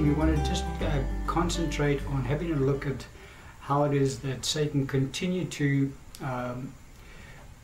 [0.00, 3.06] teaching, we want to just uh, concentrate on having a look at
[3.60, 5.92] how it is that Satan continued to
[6.22, 6.72] um,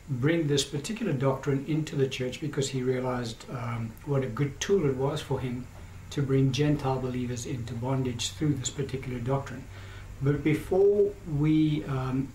[0.09, 4.87] bring this particular doctrine into the church because he realized um, what a good tool
[4.89, 5.65] it was for him
[6.11, 9.63] to bring Gentile believers into bondage through this particular doctrine.
[10.21, 12.29] But before we um,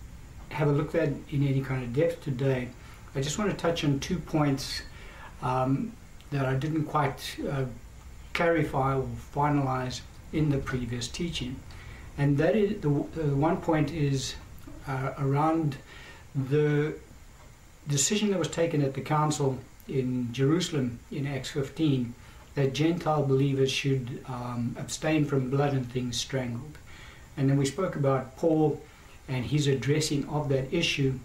[0.51, 2.69] have a look at in any kind of depth today,
[3.15, 4.83] I just want to touch on two points
[5.43, 5.93] um,
[6.31, 7.65] that I didn't quite uh,
[8.35, 10.01] clarify or finalize
[10.33, 11.57] in the previous teaching.
[12.19, 14.35] And that is the, the one point is
[14.87, 15.77] uh, around
[16.35, 16.95] the
[17.89, 22.15] decision that was taken at the council in Jerusalem in Acts 15
[22.55, 26.77] that Gentile believers should um, abstain from blood and things strangled.
[27.37, 28.83] And then we spoke about Paul
[29.29, 31.19] and his addressing of that issue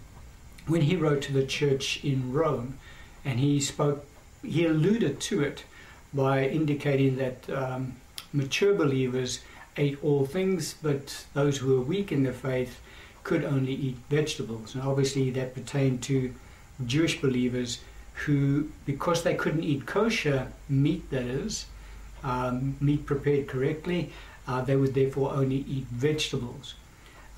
[0.66, 2.78] when he wrote to the church in Rome.
[3.24, 4.06] And he spoke,
[4.42, 5.64] he alluded to it
[6.12, 7.94] by indicating that um,
[8.32, 9.40] mature believers
[9.76, 12.80] ate all things, but those who were weak in the faith
[13.22, 14.74] could only eat vegetables.
[14.74, 16.34] And obviously, that pertained to
[16.86, 17.80] Jewish believers
[18.24, 21.66] who, because they couldn't eat kosher meat, that is,
[22.24, 24.12] um, meat prepared correctly,
[24.46, 26.74] uh, they would therefore only eat vegetables.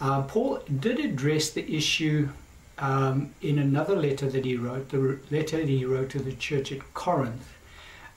[0.00, 2.30] Uh, Paul did address the issue
[2.78, 6.72] um, in another letter that he wrote, the letter that he wrote to the church
[6.72, 7.52] at Corinth.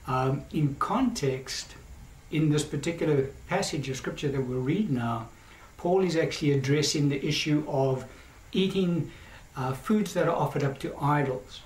[0.06, 1.74] Um, in context,
[2.30, 5.28] in this particular passage of scripture that we'll read now,
[5.76, 8.04] Paul is actually addressing the issue of
[8.52, 9.10] eating
[9.56, 11.60] uh, foods that are offered up to idols.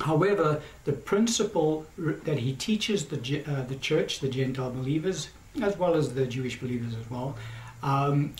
[0.00, 5.28] However, the principle that he teaches the, uh, the church, the Gentile believers,
[5.60, 7.36] as well as the Jewish believers as well,
[7.82, 8.34] um,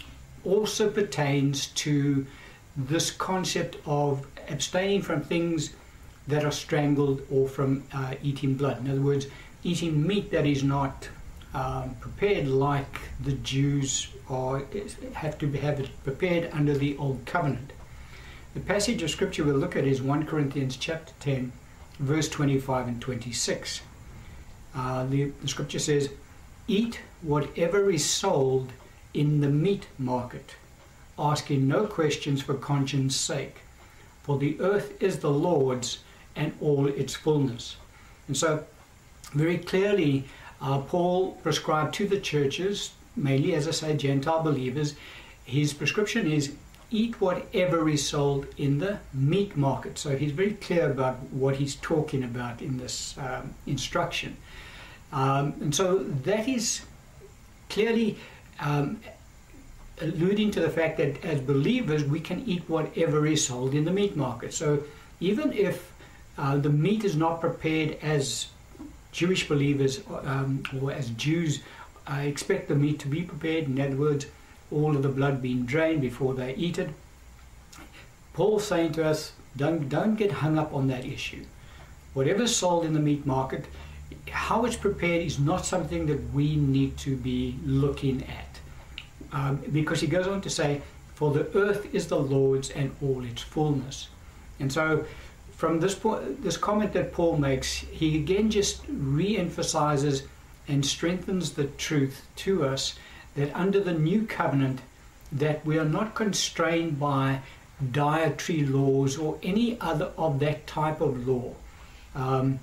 [0.44, 2.26] also pertains to
[2.76, 5.74] this concept of abstaining from things
[6.32, 8.82] that are strangled or from uh, eating blood.
[8.82, 9.26] In other words,
[9.62, 11.10] eating meat that is not
[11.52, 14.62] um, prepared like the Jews are,
[15.12, 17.74] have to have it prepared under the Old Covenant.
[18.54, 21.52] The passage of scripture we'll look at is 1 Corinthians chapter 10,
[21.98, 23.82] verse 25 and 26.
[24.74, 26.08] Uh, the, the scripture says,
[26.66, 28.72] Eat whatever is sold
[29.12, 30.56] in the meat market,
[31.18, 33.58] asking no questions for conscience sake.
[34.22, 35.98] For the earth is the Lord's
[36.36, 37.76] and all its fullness.
[38.28, 38.64] And so,
[39.32, 40.24] very clearly,
[40.60, 44.94] uh, Paul prescribed to the churches, mainly as I say, Gentile believers,
[45.44, 46.52] his prescription is
[46.92, 49.98] eat whatever is sold in the meat market.
[49.98, 54.36] So he's very clear about what he's talking about in this um, instruction.
[55.12, 56.82] Um, and so that is
[57.70, 58.18] clearly
[58.60, 59.00] um,
[60.00, 63.90] alluding to the fact that as believers we can eat whatever is sold in the
[63.90, 64.52] meat market.
[64.52, 64.84] So
[65.20, 65.91] even if
[66.38, 68.46] uh, the meat is not prepared as
[69.12, 71.60] Jewish believers um, or as Jews
[72.10, 73.64] uh, expect the meat to be prepared.
[73.64, 74.26] In other words,
[74.70, 76.90] all of the blood being drained before they eat it.
[78.32, 81.44] Paul's saying to us, don't, don't get hung up on that issue.
[82.14, 83.66] Whatever's sold in the meat market,
[84.30, 88.60] how it's prepared is not something that we need to be looking at.
[89.32, 90.82] Um, because he goes on to say,
[91.14, 94.08] For the earth is the Lord's and all its fullness.
[94.60, 95.04] And so
[95.62, 100.24] from this point, this comment that Paul makes, he again just re-emphasizes
[100.66, 102.96] and strengthens the truth to us
[103.36, 104.80] that under the new covenant,
[105.30, 107.42] that we are not constrained by
[107.92, 111.54] dietary laws or any other of that type of law,
[112.16, 112.58] um,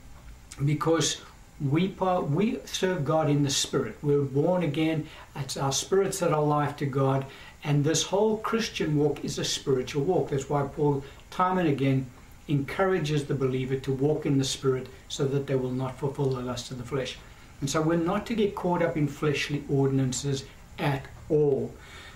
[0.66, 1.22] because
[1.62, 1.96] we
[2.28, 3.96] we serve God in the Spirit.
[4.02, 5.08] We're born again.
[5.38, 7.26] It's our spirits that are life to God,
[7.64, 10.32] and this whole Christian walk is a spiritual walk.
[10.32, 12.06] That's why Paul, time and again,
[12.50, 16.42] encourages the believer to walk in the Spirit so that they will not fulfill the
[16.42, 17.18] lust of the flesh.
[17.62, 20.46] And so we're not to get caught up in fleshly ordinances
[20.78, 21.74] at all.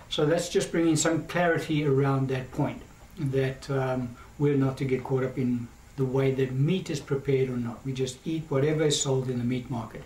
[0.09, 2.81] So that's just bringing some clarity around that point
[3.17, 7.49] that um, we're not to get caught up in the way that meat is prepared
[7.49, 7.83] or not.
[7.85, 10.03] We just eat whatever is sold in the meat market.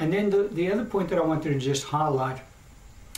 [0.00, 2.40] And then the, the other point that I wanted to just highlight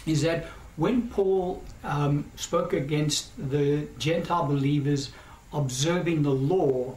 [0.07, 5.11] is that when Paul um, spoke against the Gentile believers
[5.53, 6.97] observing the law,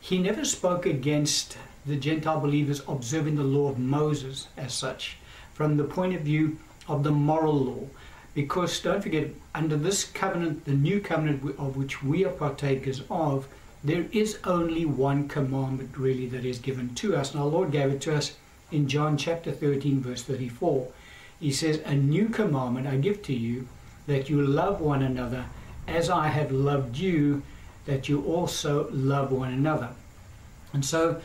[0.00, 1.56] he never spoke against
[1.86, 5.16] the Gentile believers observing the law of Moses as such,
[5.52, 6.58] from the point of view
[6.88, 7.86] of the moral law.
[8.34, 13.46] Because don't forget, under this covenant, the new covenant of which we are partakers of,
[13.84, 17.32] there is only one commandment really that is given to us.
[17.32, 18.36] And our Lord gave it to us
[18.70, 20.88] in John chapter 13, verse 34.
[21.40, 23.68] He says, A new commandment I give to you,
[24.06, 25.46] that you love one another
[25.86, 27.42] as I have loved you,
[27.86, 29.90] that you also love one another.
[30.72, 31.20] And so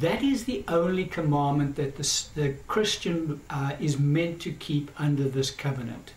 [0.00, 5.24] that is the only commandment that the, the Christian uh, is meant to keep under
[5.24, 6.12] this covenant.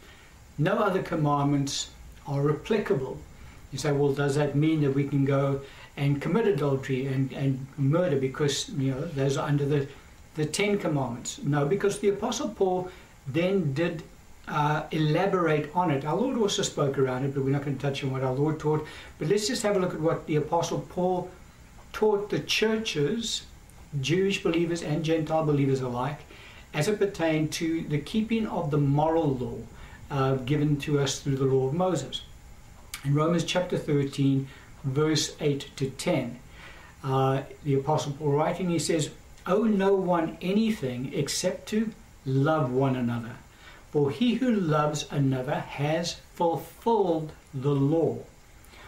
[0.57, 1.91] No other commandments
[2.27, 3.17] are applicable.
[3.71, 5.61] You say, well, does that mean that we can go
[5.95, 9.87] and commit adultery and, and murder because you know those are under the,
[10.35, 11.39] the Ten Commandments?
[11.43, 12.89] No, because the Apostle Paul
[13.27, 14.03] then did
[14.51, 16.05] uh, elaborate on it.
[16.05, 18.33] Our Lord also spoke around it, but we're not going to touch on what our
[18.33, 18.85] Lord taught.
[19.17, 21.31] But let's just have a look at what the Apostle Paul
[21.93, 23.43] taught the churches,
[24.01, 26.19] Jewish believers and Gentile believers alike,
[26.73, 29.57] as it pertained to the keeping of the moral law
[30.09, 32.23] uh, given to us through the law of Moses.
[33.05, 34.47] In Romans chapter 13,
[34.83, 36.39] verse 8 to 10,
[37.03, 39.11] uh, the Apostle Paul writing, he says,
[39.47, 41.91] Owe no one anything except to
[42.25, 43.37] love one another.
[43.91, 48.19] For he who loves another has fulfilled the law.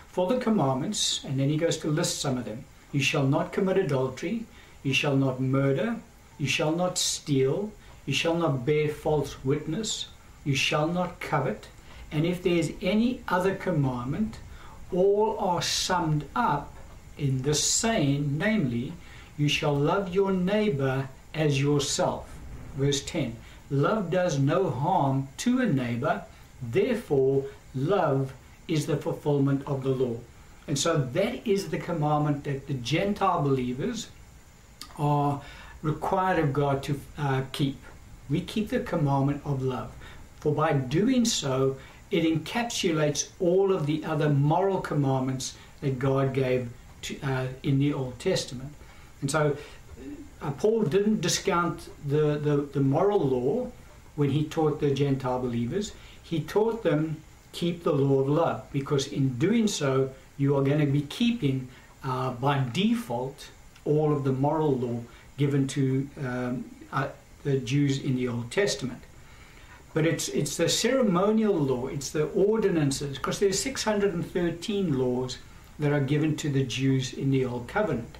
[0.08, 3.52] For the commandments, and then he goes to list some of them you shall not
[3.52, 4.46] commit adultery,
[4.84, 5.98] you shall not murder,
[6.38, 7.72] you shall not steal,
[8.06, 10.08] you shall not bear false witness,
[10.46, 11.68] you shall not covet.
[12.12, 14.38] And if there is any other commandment,
[14.94, 16.72] all are summed up
[17.18, 18.94] in the saying, namely,
[19.38, 22.30] you shall love your neighbor as yourself.
[22.78, 23.36] Verse 10
[23.74, 26.24] Love does no harm to a neighbor,
[26.62, 27.44] therefore,
[27.74, 28.31] love
[28.68, 30.16] is the fulfillment of the law.
[30.68, 34.10] And so that is the commandment that the Gentile believers
[35.00, 35.42] are
[35.81, 37.78] required of God to uh, keep.
[38.30, 39.92] We keep the commandment of love.
[40.40, 41.78] For by doing so,
[42.12, 46.70] it encapsulates all of the other moral commandments that God gave
[47.02, 48.72] to, uh, in the Old Testament.
[49.22, 49.58] And so
[50.57, 53.72] Paul didn't discount the, the, the moral law
[54.16, 55.94] when he taught the Gentile believers.
[56.22, 57.18] He taught them
[57.51, 61.68] keep the law of love because in doing so, you are going to be keeping
[62.04, 63.50] uh, by default
[63.86, 65.00] all of the moral law
[65.38, 67.07] given to um, uh,
[67.44, 69.01] the Jews in the Old Testament.
[69.94, 75.38] But it's, it's the ceremonial law, it's the ordinances, because there's 613 laws
[75.78, 78.18] that are given to the Jews in the Old Covenant.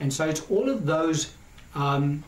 [0.00, 1.32] And so it's all of those
[1.74, 2.22] um,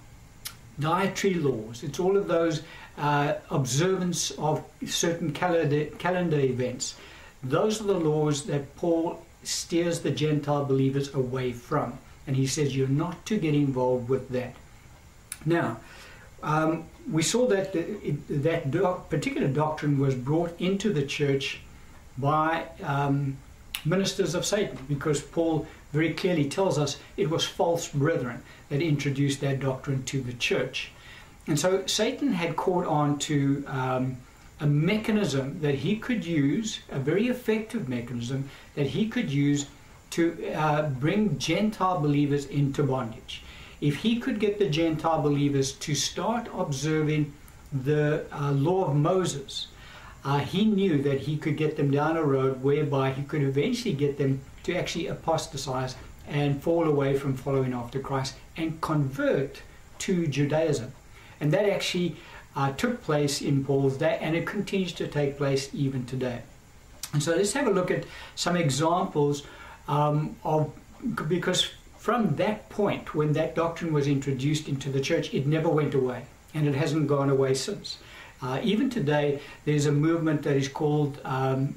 [0.78, 2.62] dietary laws, it's all of those
[2.96, 6.96] uh, observance of certain calendar, calendar events.
[7.42, 11.98] Those are the laws that Paul steers the Gentile believers away from.
[12.26, 14.54] And he says you're not to get involved with that.
[15.46, 15.78] Now,
[16.42, 21.60] um, we saw that it, that doc, particular doctrine was brought into the church
[22.18, 23.38] by um,
[23.84, 29.40] ministers of Satan because Paul very clearly tells us it was false brethren that introduced
[29.40, 30.90] that doctrine to the church.
[31.46, 34.18] And so Satan had caught on to um,
[34.60, 39.66] a mechanism that he could use, a very effective mechanism that he could use
[40.10, 43.42] to uh, bring Gentile believers into bondage.
[43.80, 47.32] If he could get the Gentile believers to start observing
[47.72, 49.68] the uh, law of Moses,
[50.28, 53.94] uh, he knew that he could get them down a road whereby he could eventually
[53.94, 55.96] get them to actually apostatize
[56.28, 59.62] and fall away from following after Christ and convert
[60.00, 60.92] to Judaism.
[61.40, 62.16] And that actually
[62.54, 66.42] uh, took place in Paul's day and it continues to take place even today.
[67.14, 68.04] And so let's have a look at
[68.34, 69.44] some examples
[69.88, 70.70] um, of,
[71.26, 75.94] because from that point, when that doctrine was introduced into the church, it never went
[75.94, 77.96] away and it hasn't gone away since.
[78.40, 81.74] Uh, even today, there's a movement that is called um,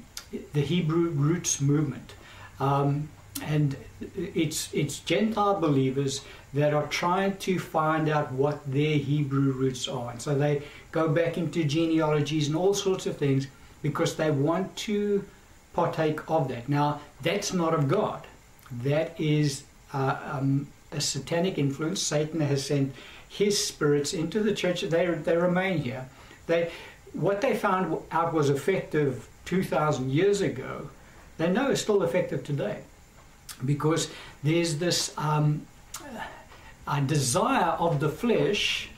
[0.52, 2.14] the Hebrew Roots Movement.
[2.60, 3.08] Um,
[3.42, 3.76] and
[4.16, 6.22] it's, it's Gentile believers
[6.54, 10.10] that are trying to find out what their Hebrew roots are.
[10.10, 13.46] And so they go back into genealogies and all sorts of things
[13.80, 15.24] because they want to
[15.72, 16.68] partake of that.
[16.68, 18.26] Now, that's not of God.
[18.70, 22.00] That is uh, um, a satanic influence.
[22.00, 22.94] Satan has sent
[23.28, 24.82] his spirits into the church.
[24.82, 26.06] They, they remain here.
[26.46, 26.70] They,
[27.12, 30.88] what they found out was effective 2,000 years ago,
[31.38, 32.78] they know is still effective today
[33.64, 34.10] because
[34.42, 35.66] there's this um,
[37.06, 38.88] desire of the flesh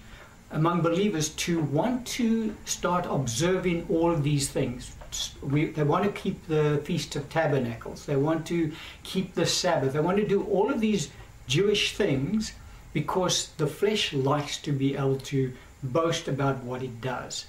[0.51, 4.95] among believers to want to start observing all of these things.
[5.43, 8.07] We, they want to keep the Feast of Tabernacles.
[8.07, 8.73] They want to
[9.03, 9.93] keep the Sabbath.
[9.93, 11.11] They want to do all of these
[11.47, 12.53] Jewish things
[12.93, 15.53] because the flesh likes to be able to
[15.93, 17.47] boast about what it does.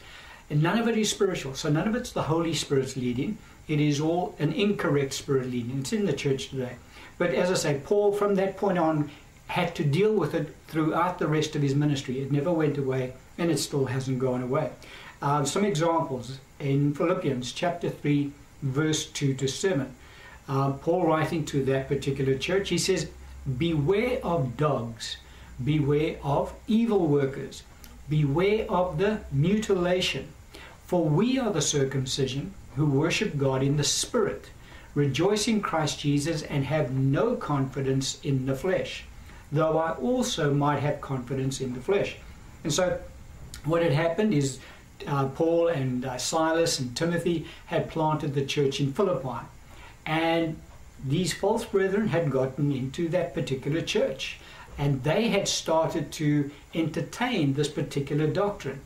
[0.49, 1.55] And none of it is spiritual.
[1.55, 3.37] So none of it's the Holy Spirit's leading.
[3.67, 5.79] It is all an incorrect spirit leading.
[5.79, 6.75] It's in the church today.
[7.17, 9.09] But as I say, Paul, from that point on,
[9.47, 12.19] had to deal with it throughout the rest of his ministry.
[12.19, 14.71] It never went away, and it still hasn't gone away.
[15.21, 19.95] Uh, some examples in Philippians chapter 3, verse 2 to 7.
[20.47, 23.09] Uh, Paul writing to that particular church, he says,
[23.57, 25.17] Beware of dogs,
[25.63, 27.63] Beware of evil workers.
[28.09, 30.27] Beware of the mutilation.
[30.85, 34.49] For we are the circumcision who worship God in the Spirit,
[34.93, 39.05] rejoice in Christ Jesus, and have no confidence in the flesh,
[39.51, 42.17] though I also might have confidence in the flesh.
[42.63, 42.99] And so,
[43.63, 44.59] what had happened is
[45.07, 49.45] uh, Paul and uh, Silas and Timothy had planted the church in Philippi.
[50.05, 50.57] And
[51.03, 54.39] these false brethren had gotten into that particular church.
[54.77, 58.81] And they had started to entertain this particular doctrine.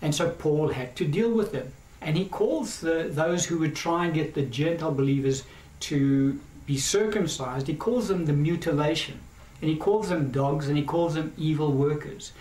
[0.00, 1.72] And so Paul had to deal with them.
[2.00, 5.44] And he calls the, those who would try and get the Gentile believers
[5.80, 9.20] to be circumcised, he calls them the mutilation.
[9.60, 12.32] And he calls them dogs and he calls them evil workers.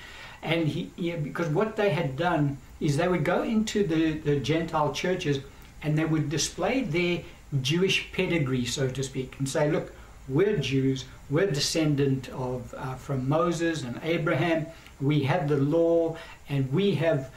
[0.42, 4.40] And he, yeah, because what they had done is they would go into the, the
[4.40, 5.40] Gentile churches
[5.82, 7.22] and they would display their
[7.62, 9.94] Jewish pedigree, so to speak, and say, look,
[10.28, 14.66] we're Jews, we're descendant of uh, from Moses and Abraham,
[15.02, 16.18] we have the law,
[16.50, 17.32] and we have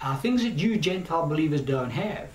[0.00, 2.28] uh, things that you Gentile believers don't have.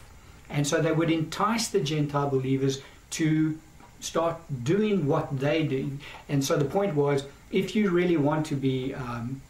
[0.49, 3.59] And so they would entice the Gentile believers to
[3.99, 5.97] start doing what they do.
[6.29, 9.41] And so the point was, if you really want to be um,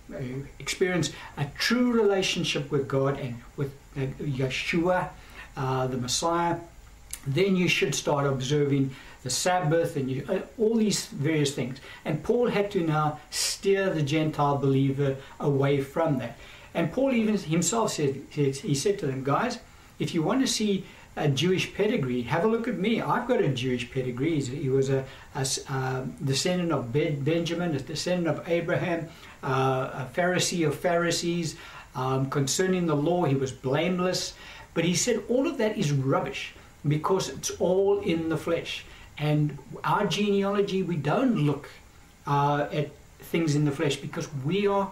[0.60, 5.10] experience a true relationship with God and with uh, Yeshua,
[5.56, 6.58] uh, the Messiah,
[7.26, 11.80] then you should start observing the Sabbath and you, uh, all these various things.
[12.06, 16.38] And Paul had to now steer the Gentile believer away from that.
[16.74, 19.60] And Paul even himself said, he said to them, guys,
[20.00, 23.02] if you want to see a Jewish pedigree, have a look at me.
[23.02, 24.40] I've got a Jewish pedigree.
[24.40, 29.10] He was a, a, a descendant of Benjamin, a descendant of Abraham,
[29.44, 31.56] uh, a Pharisee of Pharisees.
[31.96, 34.36] Um, concerning the law, he was blameless.
[34.76, 36.54] But he said all of that is rubbish
[36.88, 38.86] because it's all in the flesh.
[39.20, 41.70] And our genealogy, we don't look
[42.26, 44.92] uh, at things in the flesh because we are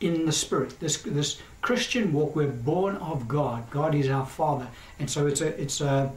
[0.00, 0.78] in the spirit.
[0.80, 3.70] This this Christian walk, we're born of God.
[3.70, 4.66] God is our Father,
[4.98, 6.10] and so it's a it's a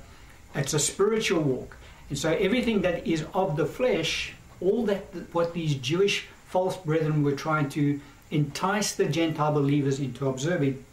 [0.56, 1.77] it's a spiritual walk.
[2.10, 7.24] And so everything that is of the flesh, all that what these Jewish false brethren
[7.24, 8.00] were trying to
[8.32, 10.84] entice the Gentile believers into observing,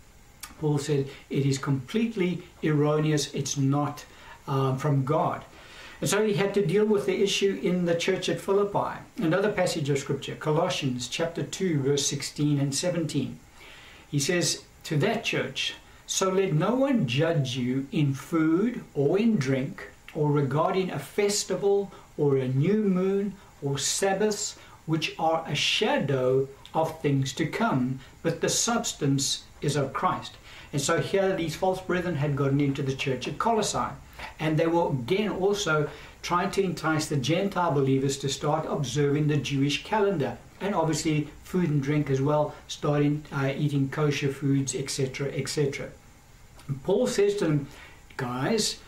[0.61, 3.33] Paul said it is completely erroneous.
[3.35, 4.05] It's not
[4.47, 5.45] um, from God.
[6.03, 8.99] And so he had to deal with the issue in the church at Philippi.
[9.19, 13.39] Another passage of scripture, Colossians chapter 2, verse 16 and 17.
[14.11, 15.75] He says to that church,
[16.09, 21.93] So let no one judge you in food or in drink, or regarding a festival
[22.19, 28.41] or a new moon or Sabbaths, which are a shadow of things to come, but
[28.41, 30.33] the substance is of Christ.
[30.73, 33.95] And so here these false brethren had gotten into the church at Colossae.
[34.39, 35.89] And they were again also
[36.23, 40.39] trying to entice the Gentile believers to start observing the Jewish calendar.
[40.61, 45.89] And obviously, food and drink as well, starting uh, eating kosher foods, etc., etc.
[46.85, 47.67] Paul says to them,
[48.17, 48.79] guys,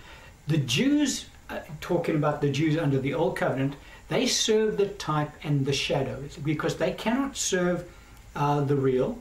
[0.47, 3.75] the Jews, uh, talking about the Jews under the Old Covenant,
[4.09, 7.91] they serve the type and the shadow because they cannot serve
[8.37, 9.19] uh, the real.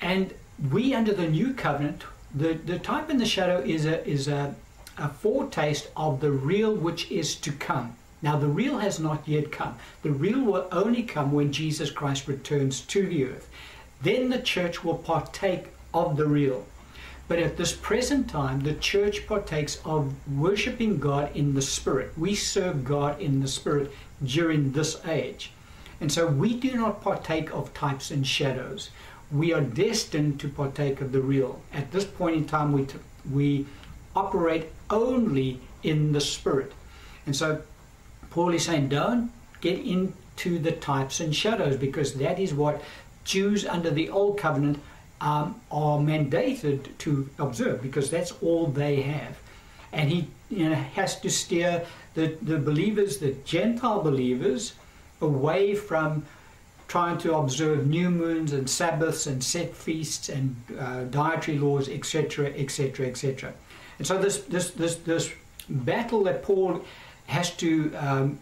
[0.00, 0.32] And
[0.70, 4.54] we, under the New Covenant, the, the type and the shadow is a, is a
[4.98, 7.96] a foretaste of the real which is to come.
[8.22, 9.76] Now, the real has not yet come.
[10.02, 13.50] The real will only come when Jesus Christ returns to the earth.
[14.00, 16.66] Then the church will partake of the real.
[17.26, 22.12] But at this present time, the church partakes of worshiping God in the Spirit.
[22.18, 25.52] We serve God in the Spirit during this age.
[26.00, 28.90] And so we do not partake of types and shadows.
[29.32, 31.62] We are destined to partake of the real.
[31.72, 32.86] At this point in time, we,
[33.30, 33.66] we
[34.14, 36.72] operate only in the Spirit.
[37.26, 37.62] And so
[38.30, 42.82] Paul is saying, don't get into the types and shadows because that is what
[43.24, 44.80] Jews under the Old Covenant
[45.20, 49.38] um, are mandated to observe because that's all they have.
[49.92, 54.74] And he you know, has to steer the, the believers, the Gentile believers,
[55.20, 56.24] away from
[56.88, 62.48] trying to observe new moons and Sabbaths and set feasts and uh, dietary laws, etc.,
[62.48, 63.54] etc., etc.
[63.98, 65.32] And so this this this this
[65.68, 66.84] battle that Paul
[67.26, 68.38] has to um,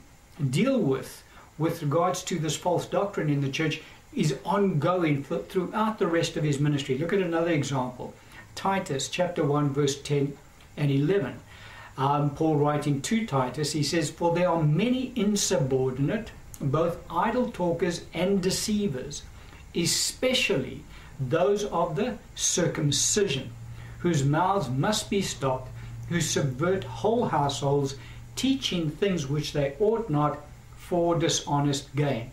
[0.50, 1.22] deal with
[1.58, 3.82] with regards to this false doctrine in the church
[4.14, 6.98] is ongoing throughout the rest of his ministry.
[6.98, 8.14] Look at another example.
[8.54, 10.36] Titus chapter 1 verse 10
[10.76, 11.38] and 11.
[11.98, 16.30] Um, Paul writing to Titus, he says, For there are many insubordinate,
[16.60, 19.22] both idle talkers and deceivers,
[19.74, 20.82] especially
[21.20, 23.50] those of the circumcision
[24.02, 25.70] whose mouths must be stopped,
[26.08, 27.94] who subvert whole households,
[28.36, 30.38] teaching things which they ought not
[30.76, 32.30] for dishonest gain.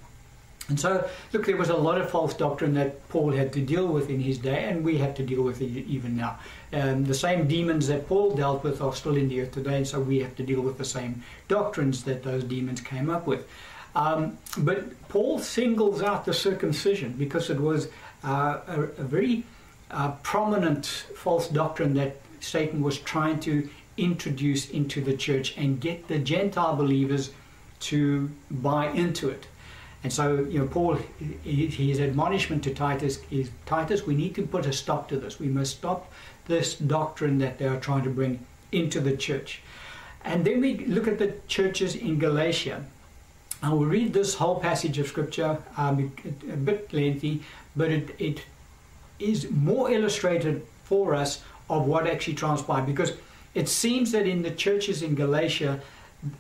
[0.68, 3.88] And so, look, there was a lot of false doctrine that Paul had to deal
[3.88, 6.40] with in his day, and we have to deal with it even now.
[6.72, 9.88] Um, the same demons that Paul dealt with are still in the earth today, and
[9.88, 13.48] so we have to deal with the same doctrines that those demons came up with.
[13.96, 17.88] Um, but Paul singles out the circumcision because it was
[18.24, 19.44] uh, a, a, very
[19.92, 26.08] uh, prominent false doctrine that Satan was trying to introduce into the church and get
[26.08, 27.32] the Gentile believers
[27.80, 29.48] to buy into it.
[30.04, 30.98] And so, you know, Paul,
[31.44, 35.40] his admonishment to Titus is Titus, we need to put a stop to this.
[35.40, 36.12] We must stop
[36.48, 38.40] this doctrine that they are trying to bring
[38.72, 39.62] into the church.
[40.24, 42.86] And then we look at the churches in Galatia.
[43.62, 46.14] I will read this whole passage of scripture, um,
[46.50, 47.44] a bit lengthy,
[47.76, 48.42] but it, it
[49.20, 53.14] is more illustrated for us of what actually transpired because
[53.54, 55.80] it seems that in the churches in Galatia,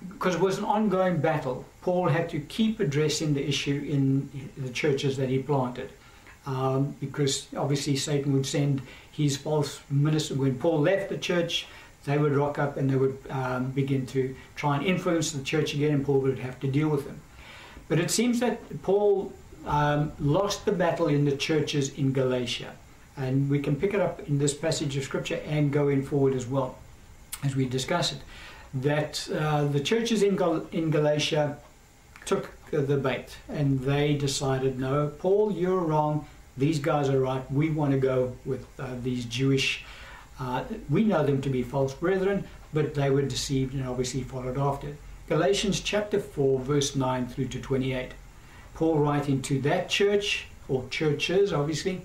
[0.09, 4.69] because it was an ongoing battle, Paul had to keep addressing the issue in the
[4.69, 5.91] churches that he planted.
[6.45, 8.81] Um, because obviously Satan would send
[9.12, 10.36] his false minister.
[10.36, 11.67] When Paul left the church,
[12.05, 15.74] they would rock up and they would um, begin to try and influence the church
[15.74, 17.19] again, and Paul would have to deal with them.
[17.88, 19.33] But it seems that Paul
[19.66, 22.74] um, lost the battle in the churches in Galatia.
[23.18, 26.48] And we can pick it up in this passage of Scripture and going forward as
[26.48, 26.78] well
[27.44, 28.20] as we discuss it
[28.74, 31.58] that uh, the churches in, Gal- in Galatia
[32.25, 36.28] took the bait and they decided, no, Paul, you're wrong.
[36.58, 37.50] These guys are right.
[37.51, 39.84] We want to go with uh, these Jewish,
[40.39, 44.58] uh, we know them to be false brethren, but they were deceived and obviously followed
[44.58, 44.96] after.
[45.28, 48.12] Galatians chapter 4, verse 9 through to 28.
[48.79, 52.00] Paul writing to that church, or churches obviously,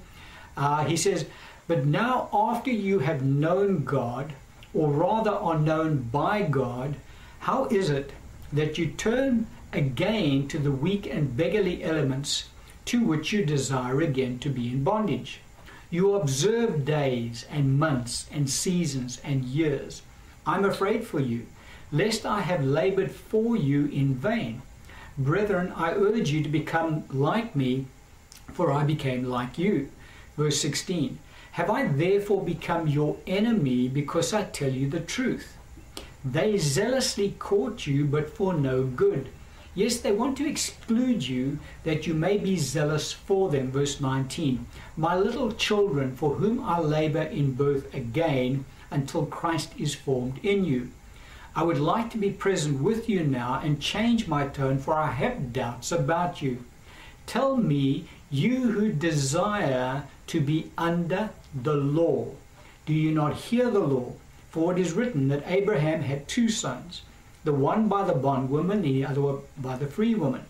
[0.56, 1.24] uh, he says,
[1.68, 4.32] But now after you have known God,
[4.74, 6.96] or rather are known by God,
[7.38, 8.10] how is it
[8.52, 12.48] that you turn again to the weak and beggarly elements
[12.87, 15.38] to which you desire again to be in bondage?
[15.90, 20.02] You observe days and months and seasons and years.
[20.44, 21.46] I'm afraid for you,
[21.92, 24.62] lest I have labored for you in vain.
[25.16, 27.87] Brethren, I urge you to become like me,
[28.53, 29.90] for I became like you.
[30.37, 31.18] Verse 16
[31.55, 35.57] have I therefore become your enemy because I tell you the truth?
[36.24, 39.29] They zealously court you, but for no good.
[39.72, 43.70] Yes, they want to exclude you that you may be zealous for them.
[43.70, 49.94] Verse 19 My little children, for whom I labor in birth again until Christ is
[49.94, 50.90] formed in you.
[51.56, 55.12] I would like to be present with you now and change my tone, for I
[55.12, 56.64] have doubts about you.
[57.26, 62.32] Tell me, you who desire to be under the law.
[62.86, 64.14] Do you not hear the law?
[64.50, 67.02] For it is written that Abraham had two sons,
[67.44, 70.42] the one by the bondwoman, the other by the free woman.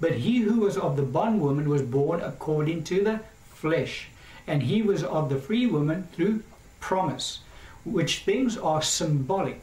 [0.00, 3.20] But he who was of the bondwoman was born according to the
[3.52, 4.08] flesh,
[4.46, 6.42] and he was of the free woman through
[6.80, 7.40] promise,
[7.84, 9.62] which things are symbolic.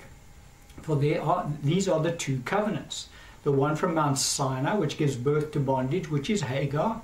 [0.86, 3.10] For there are these are the two covenants.
[3.44, 7.02] The one from Mount Sinai, which gives birth to bondage, which is Hagar,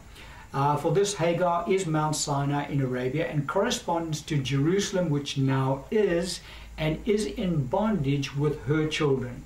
[0.53, 5.85] uh, for this, Hagar is Mount Sinai in Arabia and corresponds to Jerusalem, which now
[5.91, 6.41] is
[6.77, 9.43] and is in bondage with her children.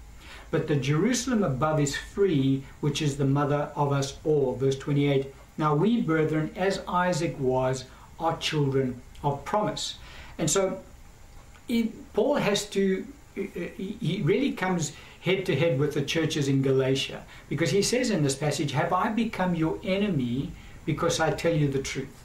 [0.49, 4.55] But the Jerusalem above is free, which is the mother of us all.
[4.55, 7.85] Verse 28 Now we, brethren, as Isaac was,
[8.19, 9.95] are children of promise.
[10.39, 10.79] And so
[12.13, 17.71] Paul has to, he really comes head to head with the churches in Galatia because
[17.71, 20.51] he says in this passage, Have I become your enemy?
[20.85, 22.23] because I tell you the truth.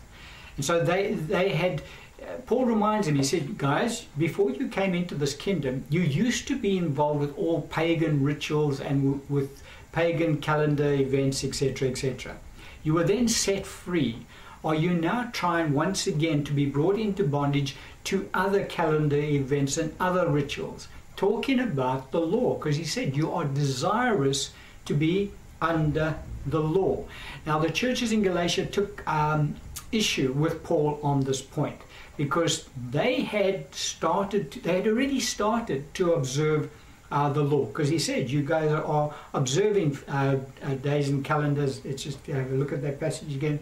[0.56, 1.82] And so they, they had,
[2.22, 6.46] uh, Paul reminds them, he said, guys, before you came into this kingdom, you used
[6.48, 12.36] to be involved with all pagan rituals and with pagan calendar events, etc., etc.
[12.82, 14.26] You were then set free.
[14.62, 19.78] Are you now trying once again to be brought into bondage to other calendar events
[19.78, 20.88] and other rituals?
[21.20, 24.52] Talking about the law, because he said you are desirous
[24.87, 25.30] to be
[25.61, 27.04] under the law.
[27.44, 29.54] Now, the churches in Galatia took um,
[29.92, 31.78] issue with Paul on this point
[32.16, 36.70] because they had started, they had already started to observe
[37.12, 37.66] uh, the law.
[37.66, 41.85] Because he said, You guys are observing uh, uh, days and calendars.
[41.85, 43.59] It's just have a look at that passage again.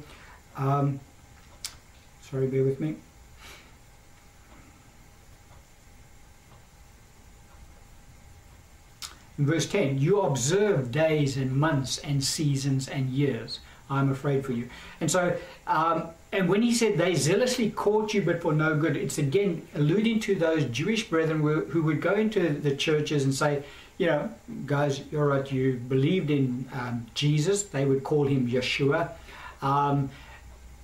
[0.56, 1.00] Um,
[2.22, 2.94] sorry, bear with me.
[9.38, 13.60] In verse 10, you observe days and months and seasons and years.
[13.88, 14.68] I'm afraid for you.
[15.00, 18.96] And so, um, and when he said they zealously court you but for no good,
[18.96, 23.34] it's again alluding to those Jewish brethren who, who would go into the churches and
[23.34, 23.62] say,
[23.96, 24.30] you know,
[24.66, 27.62] guys, you're right, you believed in um, Jesus.
[27.64, 29.12] They would call him Yeshua.
[29.62, 30.10] Um,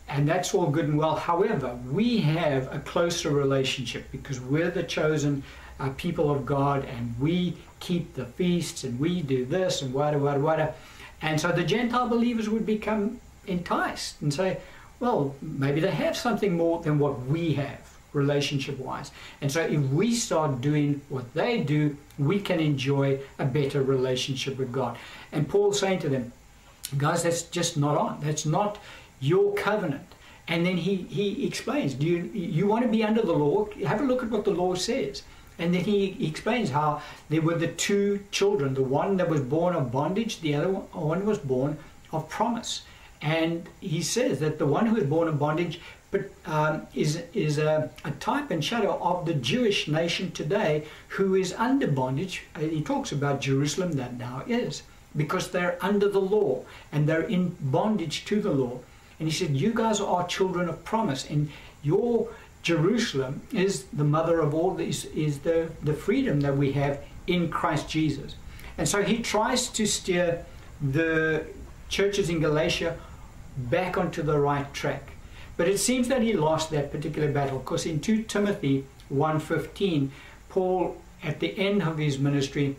[0.09, 1.17] and that's all good and well.
[1.17, 5.43] However, we have a closer relationship because we're the chosen
[5.81, 10.19] uh, people of God and we keep the feasts and we do this and wada,
[10.19, 10.75] wada, wada.
[11.23, 14.59] And so the Gentile believers would become enticed and say,
[15.01, 19.11] well, maybe they have something more than what we have relationship wise.
[19.41, 24.57] And so if we start doing what they do, we can enjoy a better relationship
[24.57, 24.97] with God.
[25.33, 26.33] And Paul's saying to them,
[26.97, 28.21] guys, that's just not on.
[28.21, 28.79] That's not
[29.21, 30.07] your covenant.
[30.47, 33.67] And then he, he explains, do you, you want to be under the law?
[33.87, 35.23] Have a look at what the law says.
[35.59, 39.75] And then he, explains how there were the two children, the one that was born
[39.77, 41.79] of bondage, the other one was born
[42.13, 42.83] of promise.
[43.23, 47.59] And he says that the one who was born of bondage but um, is, is
[47.59, 52.45] a, a, type and shadow of the Jewish nation today who is under bondage.
[52.57, 54.85] He talks about Jerusalem that now is
[55.17, 56.63] because they're under the law
[56.93, 58.79] and they're in bondage to the law.
[59.19, 61.51] And he said, You guys are children of promise, and
[61.83, 62.29] your
[62.65, 67.51] Jerusalem is the mother of all this, is the, the freedom that we have in
[67.51, 68.37] Christ Jesus.
[68.79, 70.45] And so he tries to steer
[70.81, 71.45] the
[71.91, 72.97] churches in Galatia
[73.57, 75.11] back onto the right track.
[75.59, 80.09] But it seems that he lost that particular battle because in 2 Timothy 1.15,
[80.49, 82.77] Paul, at the end of his ministry,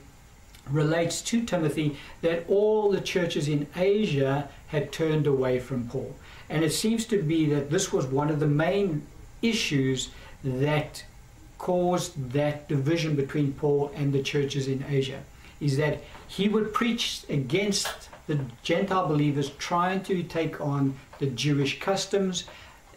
[0.68, 6.16] relates to Timothy that all the churches in Asia had turned away from Paul.
[6.50, 9.06] And it seems to be that this was one of the main
[9.50, 10.10] issues
[10.44, 11.04] that
[11.58, 15.24] caused that division between Paul and the churches in Asia,
[15.60, 21.80] is that he would preach against the Gentile believers trying to take on the Jewish
[21.80, 22.46] customs,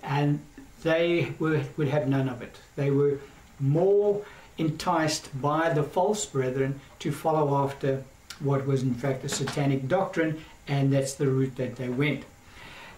[0.03, 0.41] and
[0.83, 2.57] they were, would have none of it.
[2.77, 3.19] They were
[3.61, 4.25] more
[4.57, 8.03] enticed by the false brethren to follow after
[8.41, 12.25] what was in fact a satanic doctrine, and that's the route that they went.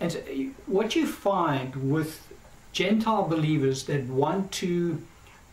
[0.00, 0.18] And so
[0.66, 2.29] what you find with
[2.72, 5.02] Gentile believers that want to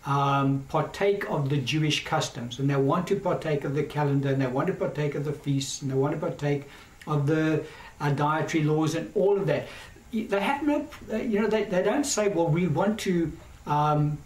[0.06, 4.42] um, partake of the Jewish customs, and they want to partake of the calendar, and
[4.42, 6.70] they want to partake of the feasts, and they want to partake
[7.06, 7.64] of the
[8.00, 9.68] uh, dietary laws, and all of that.
[10.14, 13.32] They have no, you know, they, they don't say, well, we want to
[13.66, 14.18] um,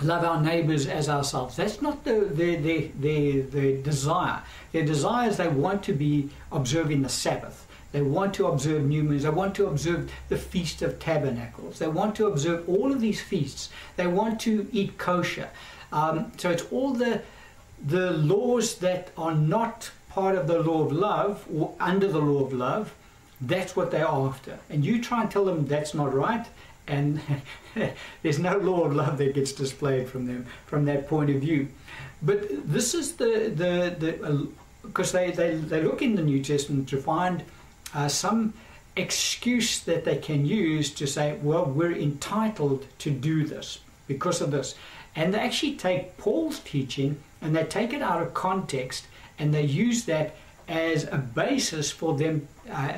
[0.00, 1.56] love our neighbors as ourselves.
[1.56, 4.42] That's not the, their, their, their, their desire.
[4.72, 7.65] Their desire is they want to be observing the Sabbath.
[7.96, 9.22] They want to observe new moons.
[9.22, 11.78] They want to observe the Feast of Tabernacles.
[11.78, 13.70] They want to observe all of these feasts.
[13.96, 15.48] They want to eat kosher.
[15.92, 17.22] Um, so it's all the
[17.86, 22.44] the laws that are not part of the law of love or under the law
[22.44, 22.94] of love.
[23.40, 24.58] That's what they're after.
[24.68, 26.46] And you try and tell them that's not right,
[26.86, 27.22] and
[28.22, 31.68] there's no law of love that gets displayed from them from that point of view.
[32.20, 34.48] But this is the the the
[34.82, 37.42] because uh, they, they they look in the New Testament to find
[37.94, 38.52] uh, some
[38.96, 44.50] excuse that they can use to say, well, we're entitled to do this because of
[44.50, 44.74] this.
[45.14, 49.06] And they actually take Paul's teaching and they take it out of context
[49.38, 50.34] and they use that
[50.68, 52.94] as a basis for them uh,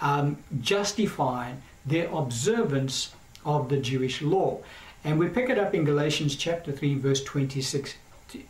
[0.00, 3.12] um, justifying their observance
[3.44, 4.58] of the Jewish law.
[5.04, 7.94] And we pick it up in Galatians chapter 3, verse 26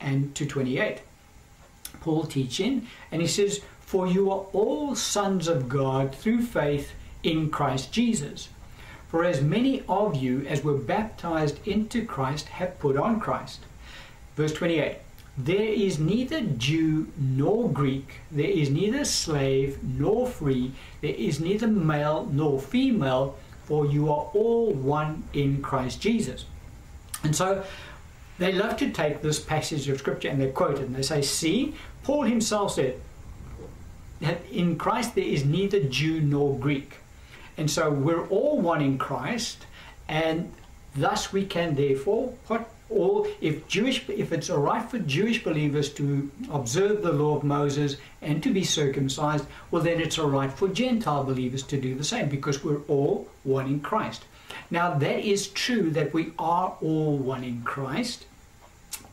[0.01, 1.01] and to 28.
[2.01, 6.93] Paul teaching, and he says, for you are all sons of God through faith
[7.25, 8.49] in Christ Jesus.
[9.09, 13.65] For as many of you as were baptized into Christ have put on Christ.
[14.37, 14.99] Verse 28
[15.37, 21.67] There is neither Jew nor Greek, there is neither slave nor free, there is neither
[21.67, 26.45] male nor female, for you are all one in Christ Jesus.
[27.25, 27.65] And so
[28.39, 31.23] they love to take this passage of Scripture and they quote it and they say,
[31.23, 31.75] See,
[32.05, 33.01] Paul himself said,
[34.21, 36.97] that in Christ there is neither Jew nor Greek.
[37.57, 39.67] And so we're all one in Christ,
[40.09, 40.53] and
[40.95, 45.91] thus we can therefore put all if Jewish if it's all right for Jewish believers
[45.91, 50.53] to observe the law of Moses and to be circumcised, well then it's all right
[50.53, 54.25] for Gentile believers to do the same because we're all one in Christ.
[54.71, 58.27] Now that is true that we are all one in Christ.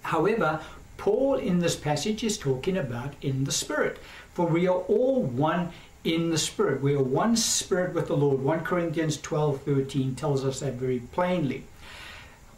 [0.02, 0.62] However,
[0.98, 4.00] Paul in this passage is talking about in the Spirit.
[4.38, 5.72] For we are all one
[6.04, 6.84] in the Spirit.
[6.84, 8.40] We are one Spirit with the Lord.
[8.44, 11.64] 1 Corinthians 12 13 tells us that very plainly.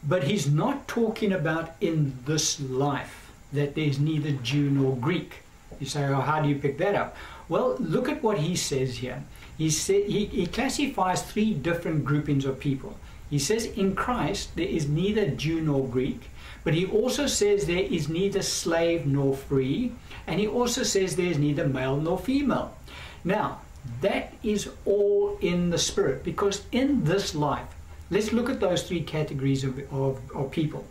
[0.05, 5.35] But he's not talking about in this life that there's neither Jew nor Greek.
[5.79, 7.15] You say, oh, how do you pick that up?
[7.47, 9.23] Well, look at what he says here.
[9.57, 12.97] he, say, he, he classifies three different groupings of people.
[13.29, 16.29] He says in Christ there is neither Jew nor Greek,
[16.63, 19.91] but he also says there is neither slave nor free,
[20.27, 22.75] and he also says there is neither male nor female.
[23.23, 23.61] Now,
[24.01, 27.67] that is all in the spirit because in this life,
[28.11, 30.85] let's look at those three categories of, of, of people.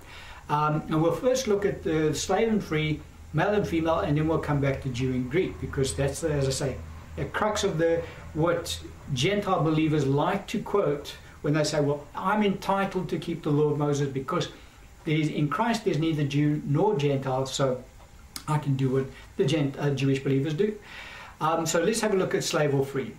[0.49, 3.01] Um, and we'll first look at the slave and free,
[3.33, 6.47] male and female, and then we'll come back to Jew and Greek because that's, as
[6.47, 6.77] I say,
[7.17, 8.03] the crux of the
[8.35, 8.81] what
[9.13, 13.71] Gentile believers like to quote when they say, "Well, I'm entitled to keep the law
[13.71, 14.49] of Moses because
[15.09, 17.83] in Christ there's neither Jew nor Gentile, so
[18.47, 20.77] I can do what the Gent, uh, Jewish believers do."
[21.41, 23.13] Um, so let's have a look at slave or free.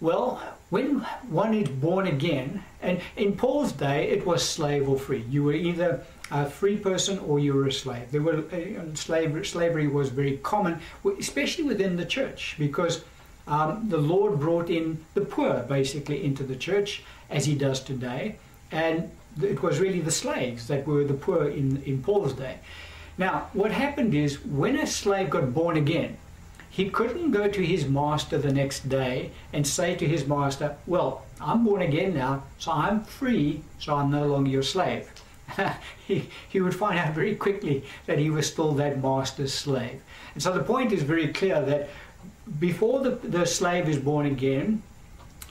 [0.00, 5.24] Well, when one is born again, and in Paul's day it was slave or free.
[5.28, 8.12] You were either a free person or you were a slave.
[8.12, 10.80] There were uh, slavery, slavery was very common,
[11.18, 13.02] especially within the church, because
[13.48, 18.36] um, the Lord brought in the poor basically into the church as He does today,
[18.70, 19.10] and
[19.42, 22.58] it was really the slaves that were the poor in in Paul's day.
[23.16, 26.16] Now, what happened is when a slave got born again,
[26.70, 31.26] he couldn't go to his master the next day and say to his master, Well,
[31.40, 35.10] I'm born again now, so I'm free, so I'm no longer your slave.
[36.06, 40.00] he, he would find out very quickly that he was still that master's slave.
[40.34, 41.88] And so the point is very clear that
[42.60, 44.82] before the, the slave is born again,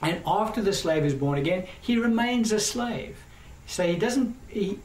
[0.02, 3.17] and after the slave is born again, he remains a slave.
[3.67, 4.80] So he doesn't, he,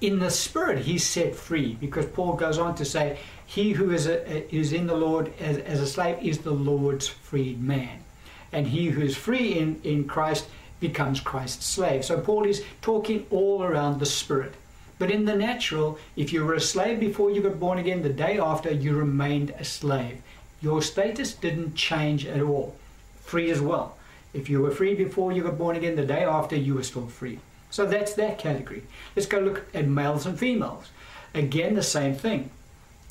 [0.00, 4.06] in the spirit, he's set free because Paul goes on to say, he who is,
[4.06, 8.04] a, is in the Lord as, as a slave is the Lord's freed man.
[8.52, 10.46] And he who is free in, in Christ
[10.80, 12.04] becomes Christ's slave.
[12.04, 14.54] So Paul is talking all around the spirit.
[14.98, 18.08] But in the natural, if you were a slave before you got born again, the
[18.08, 20.22] day after you remained a slave.
[20.60, 22.76] Your status didn't change at all.
[23.22, 23.96] Free as well.
[24.32, 27.06] If you were free before you got born again, the day after you were still
[27.06, 27.38] free.
[27.76, 28.84] So that's that category.
[29.14, 30.88] Let's go look at males and females.
[31.34, 32.48] Again, the same thing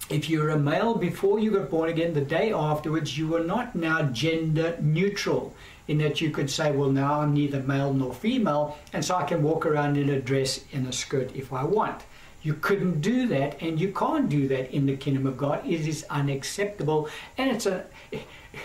[0.10, 3.75] if you're a male before you got born again, the day afterwards, you are not
[3.75, 5.54] now gender neutral
[5.88, 9.23] in that you could say, well, now I'm neither male nor female, and so I
[9.25, 12.01] can walk around in a dress in a skirt if I want.
[12.41, 15.63] You couldn't do that, and you can't do that in the kingdom of God.
[15.63, 17.86] It is unacceptable, and it's a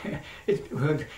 [0.46, 0.70] it,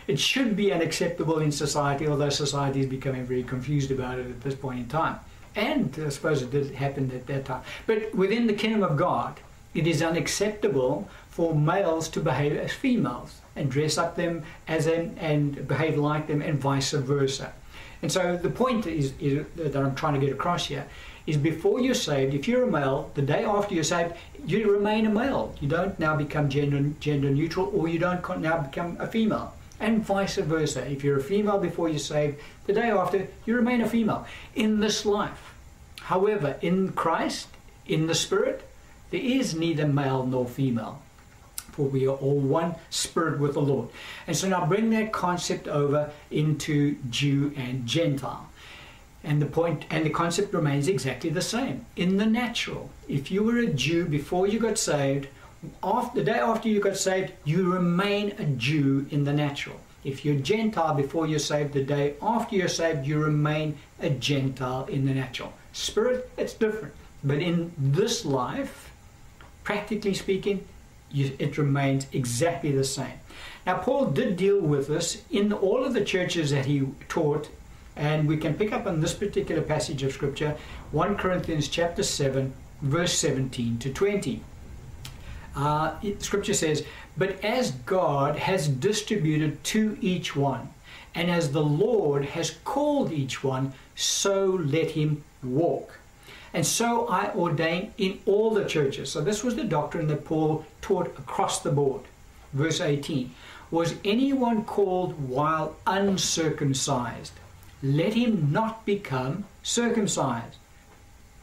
[0.06, 4.40] it should be unacceptable in society, although society is becoming very confused about it at
[4.42, 5.18] this point in time.
[5.54, 7.62] And I suppose it did happen at that time.
[7.86, 9.40] But within the kingdom of God,
[9.74, 15.16] it is unacceptable for males to behave as females and dress up them as an,
[15.18, 17.52] and behave like them and vice versa.
[18.02, 20.86] And so the point is, is, that I'm trying to get across here
[21.26, 24.14] is before you're saved, if you're a male, the day after you're saved,
[24.46, 25.54] you remain a male.
[25.60, 29.54] You don't now become gender, gender neutral or you don't now become a female.
[29.78, 30.88] And vice versa.
[30.88, 34.80] If you're a female before you're saved, the day after, you remain a female in
[34.80, 35.54] this life.
[36.02, 37.48] However, in Christ,
[37.86, 38.62] in the Spirit,
[39.10, 41.02] there is neither male nor female,
[41.72, 43.88] for we are all one spirit with the Lord.
[44.26, 48.48] And so now bring that concept over into Jew and Gentile.
[49.24, 51.86] And the point and the concept remains exactly the same.
[51.96, 55.28] In the natural, if you were a Jew before you got saved,
[55.82, 59.78] after, the day after you got saved, you remain a Jew in the natural.
[60.04, 64.86] If you're Gentile before you're saved, the day after you're saved, you remain a Gentile
[64.86, 65.52] in the natural.
[65.72, 66.94] Spirit, it's different.
[67.22, 68.90] But in this life,
[69.62, 70.66] practically speaking,
[71.12, 73.20] you, it remains exactly the same.
[73.64, 77.48] Now, Paul did deal with this in all of the churches that he taught,
[77.96, 80.56] and we can pick up on this particular passage of Scripture,
[80.92, 84.42] 1 Corinthians chapter 7, verse 17 to 20.
[85.54, 86.84] Uh, it, scripture says,
[87.16, 90.72] But as God has distributed to each one,
[91.14, 95.98] and as the Lord has called each one, so let him walk.
[96.54, 99.10] And so I ordain in all the churches.
[99.10, 102.02] So this was the doctrine that Paul taught across the board.
[102.52, 103.34] Verse 18
[103.70, 107.32] Was anyone called while uncircumcised?
[107.82, 110.56] Let him not become circumcised.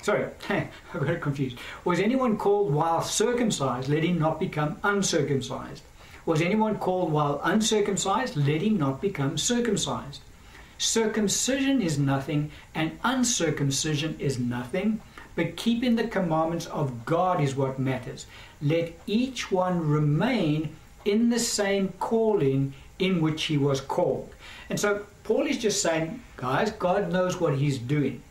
[0.02, 1.58] Sorry, I got confused.
[1.84, 3.90] Was anyone called while circumcised?
[3.90, 5.84] Let him not become uncircumcised.
[6.26, 8.38] Was anyone called while uncircumcised?
[8.38, 10.22] Let him not become circumcised.
[10.78, 15.02] Circumcision is nothing, and uncircumcision is nothing,
[15.36, 18.26] but keeping the commandments of God is what matters.
[18.62, 24.34] Let each one remain in the same calling in which he was called.
[24.70, 28.24] And so Paul is just saying, guys, God knows what he's doing.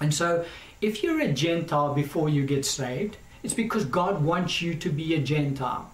[0.00, 0.44] And so
[0.80, 5.16] if you're a Gentile before you get saved, it's because God wants you to be
[5.16, 5.90] a Gentile.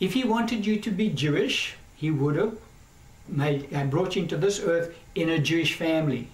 [0.00, 2.56] If he wanted you to be Jewish, he would have
[3.28, 6.26] made, uh, brought you into this earth in a Jewish family.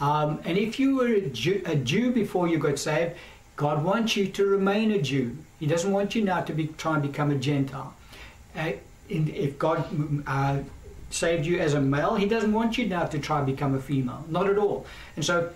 [0.00, 3.14] Um, and if you were a Jew, a Jew, before you got saved,
[3.54, 5.38] God wants you to remain a Jew.
[5.60, 7.94] He doesn't want you now to be try and become a Gentile.
[8.56, 8.72] Uh,
[9.08, 9.86] in, if God
[10.26, 10.58] uh,
[11.10, 13.80] saved you as a male, He doesn't want you now to try and become a
[13.80, 14.24] female.
[14.28, 14.86] Not at all.
[15.16, 15.50] And so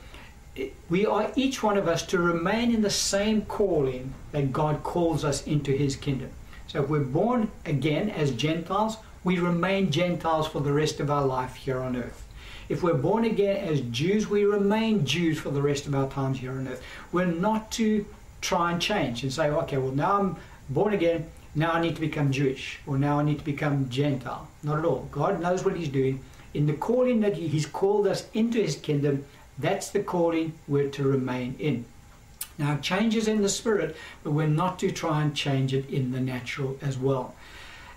[0.88, 5.25] we are each one of us to remain in the same calling that God calls
[5.25, 6.31] us into His kingdom.
[6.67, 11.25] So if we're born again as Gentiles, we remain Gentiles for the rest of our
[11.25, 12.27] life here on earth.
[12.69, 16.38] If we're born again as Jews, we remain Jews for the rest of our times
[16.38, 16.83] here on earth.
[17.12, 18.07] We're not to
[18.41, 20.37] try and change and say, okay, well, now I'm
[20.71, 24.49] born again, now I need to become Jewish, or now I need to become Gentile.
[24.62, 25.09] Not at all.
[25.12, 26.23] God knows what He's doing.
[26.55, 29.25] In the calling that He's called us into His kingdom,
[29.59, 31.85] that's the calling we're to remain in.
[32.59, 36.21] Now, changes in the spirit, but we're not to try and change it in the
[36.21, 37.35] natural as well.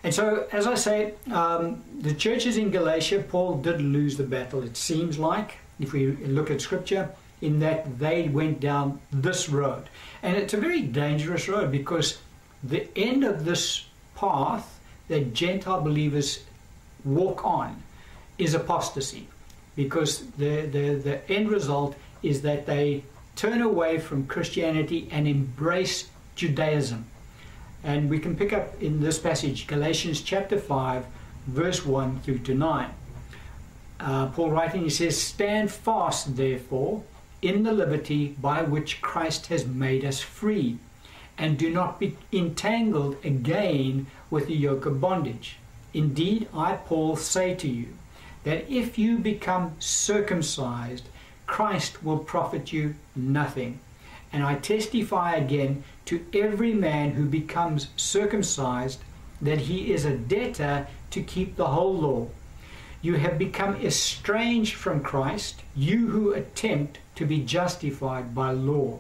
[0.04, 4.64] And so, as I say, um, the churches in Galatia, Paul did lose the battle,
[4.64, 7.10] it seems like, if we look at scripture,
[7.42, 9.84] in that they went down this road.
[10.24, 12.18] And it's a very dangerous road because
[12.64, 16.44] the end of this path that Gentile believers
[17.04, 17.84] walk on
[18.38, 19.28] is apostasy.
[19.76, 23.04] Because the, the, the end result is that they
[23.36, 27.06] turn away from Christianity and embrace Judaism.
[27.84, 31.06] And we can pick up in this passage, Galatians chapter 5,
[31.48, 32.90] verse 1 through to 9.
[34.00, 37.04] Uh, Paul writing, he says, Stand fast, therefore,
[37.42, 40.78] in the liberty by which Christ has made us free,
[41.38, 45.58] and do not be entangled again with the yoke of bondage.
[45.94, 47.88] Indeed, I, Paul, say to you
[48.44, 51.08] that if you become circumcised,
[51.48, 53.80] Christ will profit you nothing.
[54.32, 59.00] And I testify again to every man who becomes circumcised
[59.42, 62.28] that he is a debtor to keep the whole law.
[63.02, 69.00] You have become estranged from Christ, you who attempt to be justified by law.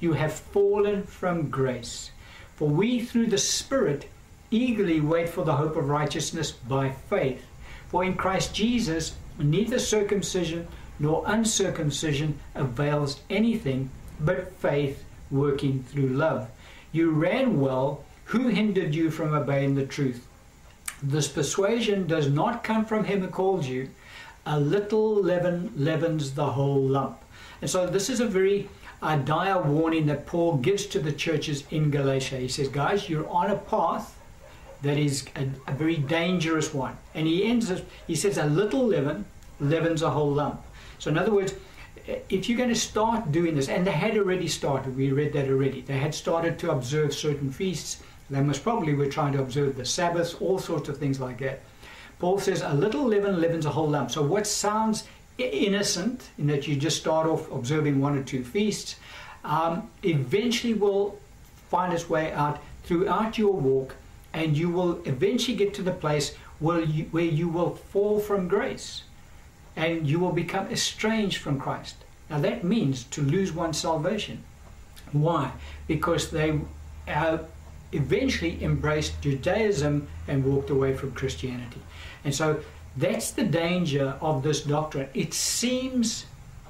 [0.00, 2.10] You have fallen from grace.
[2.56, 4.08] For we, through the Spirit,
[4.50, 7.44] eagerly wait for the hope of righteousness by faith.
[7.88, 10.66] For in Christ Jesus, neither circumcision
[10.98, 16.48] nor uncircumcision avails anything but faith working through love.
[16.92, 18.04] You ran well.
[18.26, 20.26] Who hindered you from obeying the truth?
[21.02, 23.90] This persuasion does not come from him who called you.
[24.46, 27.18] A little leaven leavens the whole lump.
[27.60, 28.68] And so this is a very
[29.02, 32.36] uh, dire warning that Paul gives to the churches in Galatia.
[32.36, 34.18] He says, guys, you're on a path
[34.82, 36.96] that is a, a very dangerous one.
[37.14, 39.24] And he ends it, he says, a little leaven
[39.60, 40.62] leavens a whole lump.
[40.98, 41.54] So in other words,
[42.28, 45.48] if you're going to start doing this, and they had already started, we read that
[45.48, 48.02] already, they had started to observe certain feasts.
[48.30, 51.60] They most probably were trying to observe the Sabbaths, all sorts of things like that.
[52.18, 54.10] Paul says, a little leaven leavens a whole lump.
[54.10, 55.04] So what sounds
[55.38, 58.96] innocent, in that you just start off observing one or two feasts,
[59.44, 61.18] um, eventually will
[61.68, 63.94] find its way out throughout your walk,
[64.32, 68.48] and you will eventually get to the place where you, where you will fall from
[68.48, 69.02] grace
[69.76, 71.96] and you will become estranged from Christ.
[72.30, 74.42] Now that means to lose one's salvation.
[75.12, 75.52] Why?
[75.86, 76.58] Because they
[77.06, 77.38] uh,
[77.92, 81.80] eventually embraced Judaism and walked away from Christianity.
[82.24, 82.60] And so
[82.96, 85.08] that's the danger of this doctrine.
[85.14, 86.26] It seems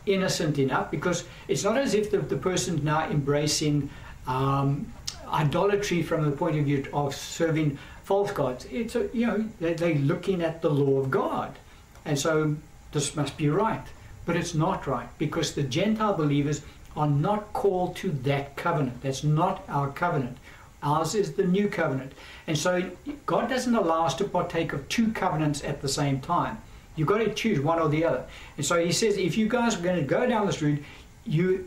[0.06, 3.90] innocent enough because it's not as if the, the person's now embracing
[4.26, 4.92] um,
[5.28, 8.66] idolatry from the point of view of serving false gods.
[8.70, 11.58] It's a, you know they, they're looking at the law of God,
[12.04, 12.56] and so
[12.92, 13.86] this must be right.
[14.24, 16.62] But it's not right because the Gentile believers
[16.96, 19.02] are not called to that covenant.
[19.02, 20.38] That's not our covenant.
[20.86, 22.12] Ours is the new covenant.
[22.46, 22.90] And so
[23.26, 26.58] God doesn't allow us to partake of two covenants at the same time.
[26.94, 28.24] You've got to choose one or the other.
[28.56, 30.82] And so he says if you guys are going to go down this route,
[31.24, 31.66] you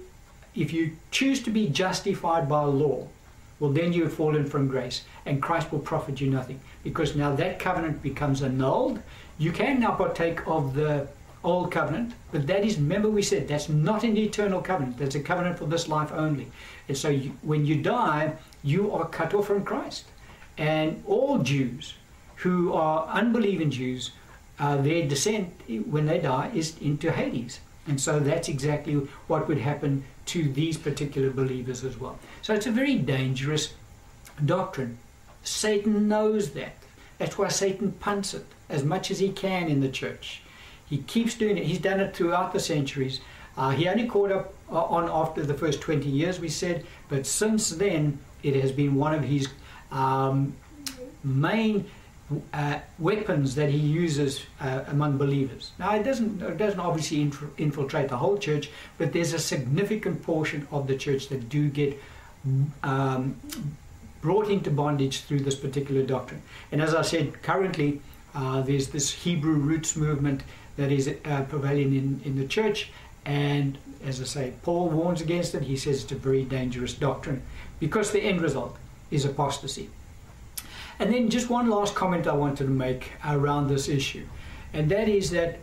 [0.55, 3.08] if you choose to be justified by law,
[3.60, 6.62] well then you have fallen from grace and Christ will profit you nothing.
[6.84, 9.01] Because now that covenant becomes annulled.
[9.38, 11.08] You can now partake of the
[11.43, 14.97] old covenant, but that is, remember we said, that's not an eternal covenant.
[14.97, 16.47] That's a covenant for this life only.
[16.88, 18.34] And so you, when you die,
[18.64, 20.05] you are cut off from Christ.
[20.57, 21.93] And all Jews
[22.36, 24.12] who are unbelieving Jews,
[24.60, 25.53] uh, their descent
[25.88, 27.60] when they die is into Hades.
[27.88, 28.93] And so that's exactly
[29.28, 32.20] what would happen to these particular believers as well.
[32.41, 33.74] So it's a very dangerous
[34.45, 34.97] doctrine.
[35.43, 36.76] Satan knows that.
[37.18, 40.41] That's why Satan punts it as much as he can in the church.
[40.88, 41.66] He keeps doing it.
[41.66, 43.22] He's done it throughout the centuries.
[43.57, 47.26] Uh, he only caught up uh, on after the first 20 years, we said, but
[47.26, 49.47] since then it has been one of his
[49.91, 50.55] um,
[51.23, 51.85] main
[52.53, 55.71] uh, weapons that he uses uh, among believers.
[55.79, 57.21] Now, it doesn't, it doesn't obviously
[57.57, 61.99] infiltrate the whole church, but there's a significant portion of the church that do get
[62.83, 63.35] um,
[64.21, 66.41] brought into bondage through this particular doctrine.
[66.71, 68.01] And as I said, currently
[68.35, 70.43] uh, there's this Hebrew roots movement
[70.77, 72.91] that is uh, prevailing in, in the church.
[73.25, 75.63] And as I say, Paul warns against it.
[75.63, 77.41] He says it's a very dangerous doctrine
[77.80, 78.77] because the end result
[79.11, 79.89] is apostasy.
[80.99, 84.25] And then just one last comment I wanted to make around this issue,
[84.73, 85.59] and that is that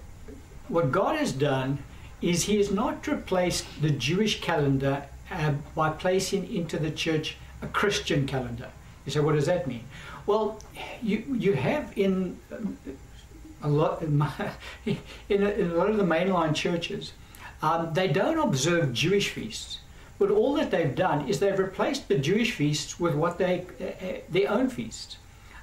[0.68, 1.78] what God has done
[2.22, 7.66] is He has not replaced the Jewish calendar uh, by placing into the church a
[7.66, 8.70] Christian calendar.
[9.04, 9.84] You say, what does that mean?
[10.26, 10.58] Well,
[11.02, 12.78] you you have in um,
[13.62, 14.20] a lot in,
[14.86, 14.96] a,
[15.28, 17.12] in a lot of the mainline churches,
[17.62, 19.78] um, they don't observe Jewish feasts.
[20.18, 23.84] But all that they've done is they've replaced the Jewish feasts with what they uh,
[23.84, 25.18] uh their own feasts.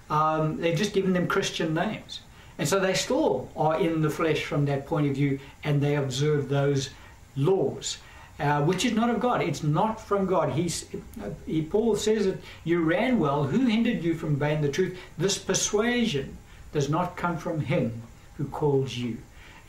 [0.09, 2.21] Um, they've just given them Christian names.
[2.57, 5.95] And so they still are in the flesh from that point of view and they
[5.95, 6.91] observe those
[7.35, 7.97] laws,
[8.39, 9.41] uh, which is not of God.
[9.41, 10.51] It's not from God.
[10.51, 13.43] He's, uh, he, Paul says that you ran well.
[13.43, 14.97] Who hindered you from obeying the truth?
[15.17, 16.37] This persuasion
[16.71, 18.03] does not come from him
[18.37, 19.17] who calls you.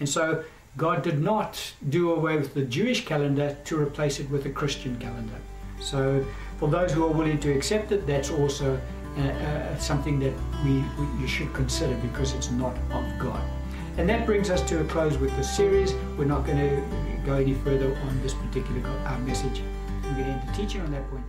[0.01, 0.45] And so
[0.77, 4.99] God did not do away with the Jewish calendar to replace it with a Christian
[4.99, 5.37] calendar.
[5.81, 6.25] So
[6.59, 8.81] for those who are willing to accept it, that's also
[9.17, 10.33] uh, uh, something that
[10.65, 13.43] we, we, you should consider because it's not of God.
[13.97, 15.95] And that brings us to a close with the series.
[16.19, 16.83] We're not going to
[17.25, 19.63] go any further on this particular uh, message.
[20.03, 21.25] We're going to end the teaching on that point.